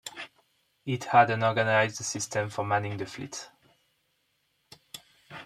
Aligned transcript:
It 0.83 1.03
had 1.03 1.29
an 1.29 1.43
organized 1.43 1.97
system 1.97 2.49
for 2.49 2.65
manning 2.65 2.97
the 2.97 3.05
fleet. 3.05 3.51